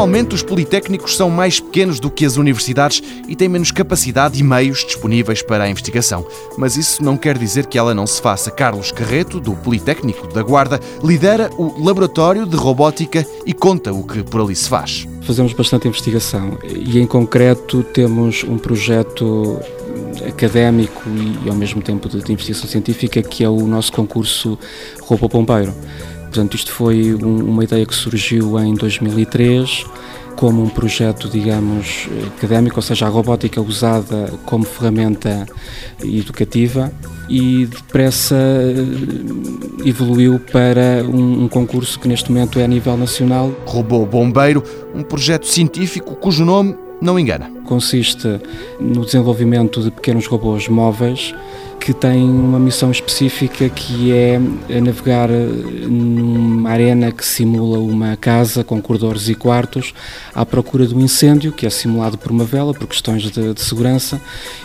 Normalmente, 0.00 0.34
os 0.34 0.42
politécnicos 0.42 1.14
são 1.14 1.28
mais 1.28 1.60
pequenos 1.60 2.00
do 2.00 2.10
que 2.10 2.24
as 2.24 2.38
universidades 2.38 3.02
e 3.28 3.36
têm 3.36 3.50
menos 3.50 3.70
capacidade 3.70 4.40
e 4.40 4.42
meios 4.42 4.82
disponíveis 4.82 5.42
para 5.42 5.64
a 5.64 5.68
investigação. 5.68 6.26
Mas 6.56 6.74
isso 6.74 7.04
não 7.04 7.18
quer 7.18 7.36
dizer 7.36 7.66
que 7.66 7.76
ela 7.76 7.92
não 7.92 8.06
se 8.06 8.18
faça. 8.18 8.50
Carlos 8.50 8.90
Carreto, 8.92 9.38
do 9.38 9.52
Politécnico 9.52 10.26
da 10.28 10.42
Guarda, 10.42 10.80
lidera 11.04 11.50
o 11.58 11.84
Laboratório 11.84 12.46
de 12.46 12.56
Robótica 12.56 13.26
e 13.44 13.52
conta 13.52 13.92
o 13.92 14.02
que 14.02 14.22
por 14.22 14.40
ali 14.40 14.56
se 14.56 14.70
faz. 14.70 15.06
Fazemos 15.20 15.52
bastante 15.52 15.86
investigação 15.86 16.58
e, 16.64 16.98
em 16.98 17.06
concreto, 17.06 17.82
temos 17.82 18.42
um 18.42 18.56
projeto 18.56 19.60
académico 20.26 21.02
e, 21.44 21.46
ao 21.46 21.54
mesmo 21.54 21.82
tempo, 21.82 22.08
de, 22.08 22.32
investigação 22.32 22.66
científica, 22.66 23.22
que 23.22 23.44
é 23.44 23.48
o 23.50 23.66
nosso 23.66 23.92
concurso 23.92 24.58
Robô 25.02 25.28
Bombeiro. 25.28 25.74
Portanto, 26.30 26.54
isto 26.54 26.70
foi 26.70 27.12
um, 27.12 27.44
uma 27.44 27.64
ideia 27.64 27.84
que 27.84 27.94
surgiu 27.94 28.56
em 28.60 28.72
2003 28.74 29.84
como 30.36 30.62
um 30.62 30.68
projeto, 30.68 31.28
digamos, 31.28 32.08
académico, 32.38 32.76
ou 32.76 32.82
seja, 32.82 33.04
a 33.06 33.08
robótica 33.08 33.60
usada 33.60 34.32
como 34.46 34.64
ferramenta 34.64 35.44
educativa 36.02 36.90
e 37.28 37.66
depressa 37.66 38.36
eh, 38.36 39.88
evoluiu 39.88 40.40
para 40.52 41.04
um, 41.04 41.44
um, 41.44 41.48
concurso 41.48 41.98
que 41.98 42.08
neste 42.08 42.30
momento 42.30 42.60
é 42.60 42.64
a 42.64 42.68
nível 42.68 42.96
nacional. 42.96 43.52
Robô 43.66 44.06
Bombeiro, 44.06 44.62
um 44.94 45.02
projeto 45.02 45.46
científico 45.46 46.14
cujo 46.14 46.44
nome 46.44 46.76
não 47.00 47.18
engana. 47.18 47.50
Consiste 47.64 48.40
no 48.78 49.04
desenvolvimento 49.04 49.82
de 49.82 49.90
pequenos 49.90 50.26
robôs 50.26 50.68
móveis 50.68 51.34
que 51.80 51.94
tem 51.94 52.28
uma 52.28 52.58
missão 52.58 52.90
específica 52.90 53.68
que 53.70 54.12
é 54.12 54.38
navegar 54.80 55.30
numa 55.30 56.68
arena 56.68 57.10
que 57.10 57.24
simula 57.24 57.78
uma 57.78 58.16
casa 58.16 58.62
com 58.62 58.80
corredores 58.82 59.28
e 59.30 59.34
quartos 59.34 59.94
à 60.34 60.44
procura 60.44 60.86
do 60.86 61.00
incêndio, 61.00 61.52
que 61.52 61.66
é 61.66 61.70
simulado 61.70 62.18
por 62.18 62.30
uma 62.30 62.44
vela, 62.44 62.74
por 62.74 62.86
questões 62.86 63.22
de, 63.22 63.54
de 63.54 63.60
segurança, 63.62 64.20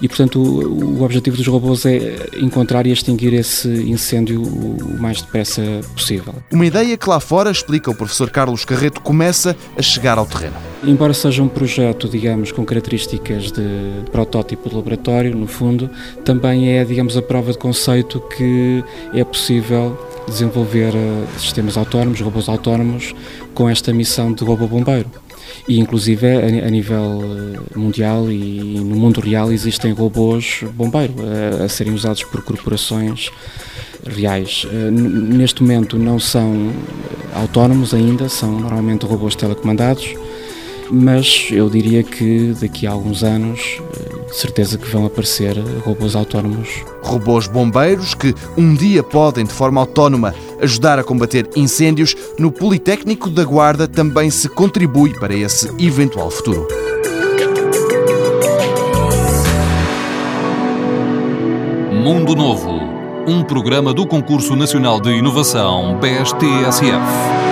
e 0.00 0.06
portanto 0.06 0.40
o, 0.40 1.00
o, 1.00 1.02
objetivo 1.02 1.36
dos 1.36 1.46
robôs 1.48 1.84
é 1.84 2.28
encontrar 2.36 2.86
e 2.86 2.92
extinguir 2.92 3.34
esse 3.34 3.68
incêndio 3.68 4.40
o 4.40 4.96
mais 5.00 5.20
depressa 5.20 5.62
possível. 5.92 6.34
Uma 6.52 6.64
ideia 6.64 6.96
que 6.96 7.08
lá 7.08 7.18
fora, 7.18 7.50
explica 7.50 7.90
o 7.90 7.94
professor 7.94 8.30
Carlos 8.30 8.64
Carreto, 8.64 9.00
começa 9.00 9.56
a 9.76 9.82
chegar 9.82 10.16
ao 10.16 10.26
terreno. 10.26 10.69
Embora 10.82 11.12
seja 11.12 11.42
um 11.42 11.48
projeto, 11.48 12.08
digamos, 12.08 12.52
com 12.52 12.64
características 12.64 13.52
de 13.52 13.62
protótipo 14.10 14.70
de 14.70 14.74
laboratório, 14.74 15.36
no 15.36 15.46
fundo, 15.46 15.90
também 16.24 16.70
é, 16.70 16.84
digamos, 16.84 17.18
a 17.18 17.22
prova 17.22 17.52
de 17.52 17.58
conceito 17.58 18.18
que 18.34 18.82
é 19.12 19.22
possível 19.22 19.98
desenvolver 20.26 20.94
eh, 20.94 21.24
sistemas 21.38 21.76
autónomos, 21.76 22.20
robôs 22.20 22.48
autónomos, 22.48 23.14
com 23.52 23.68
esta 23.68 23.92
missão 23.92 24.32
de 24.32 24.42
robô 24.42 24.66
bombeiro. 24.66 25.10
E, 25.68 25.78
inclusive, 25.78 26.26
a, 26.26 26.70
nível 26.70 27.20
eh, 27.22 27.78
mundial 27.78 28.30
e 28.30 28.80
no 28.80 28.96
mundo 28.96 29.20
real 29.20 29.52
existem 29.52 29.92
robôs 29.92 30.64
bombeiro 30.72 31.14
a, 31.60 31.64
a 31.64 31.68
serem 31.68 31.92
usados 31.92 32.24
por 32.24 32.42
corporações 32.42 33.30
reais. 34.06 34.66
Eh, 34.72 34.90
neste 34.90 35.62
momento 35.62 35.98
não 35.98 36.18
são 36.18 36.72
autónomos 37.34 37.92
ainda, 37.92 38.30
são 38.30 38.60
normalmente 38.60 39.04
robôs 39.04 39.34
telecomandados 39.34 40.14
mas 40.90 41.48
eu 41.50 41.70
diria 41.70 42.02
que 42.02 42.54
daqui 42.60 42.86
a 42.86 42.90
alguns 42.90 43.22
anos, 43.22 43.80
eh, 43.96 44.26
de 44.28 44.36
certeza 44.36 44.76
que 44.76 44.88
vão 44.88 45.06
aparecer 45.06 45.56
robôs 45.84 46.16
autónomos. 46.16 46.68
Robôs 47.02 47.46
bombeiros 47.46 48.14
que 48.14 48.34
um 48.56 48.74
dia 48.74 49.02
podem, 49.02 49.44
de 49.44 49.52
forma 49.52 49.80
autónoma, 49.80 50.34
ajudar 50.60 50.98
a 50.98 51.04
combater 51.04 51.48
incêndios. 51.56 52.14
No 52.38 52.50
Politécnico 52.50 53.30
da 53.30 53.44
Guarda 53.44 53.86
também 53.86 54.30
se 54.30 54.48
contribui 54.48 55.14
para 55.14 55.34
esse 55.34 55.68
eventual 55.78 56.30
futuro. 56.30 56.66
Mundo 61.92 62.34
Novo, 62.34 62.80
um 63.26 63.44
programa 63.44 63.92
do 63.92 64.06
Concurso 64.06 64.56
Nacional 64.56 65.00
de 65.00 65.10
Inovação 65.10 65.98
BSTSF. 66.00 67.49